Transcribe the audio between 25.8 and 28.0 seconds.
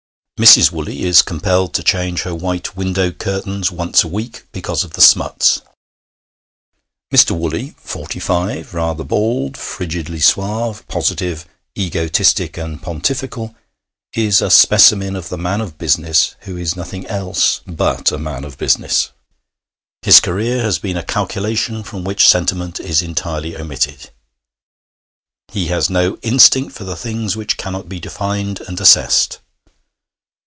no instinct for the things which cannot be